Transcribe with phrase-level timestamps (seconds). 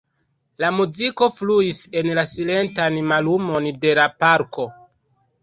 [0.61, 4.69] La muziko fluis en la silentan mallumon de la parko.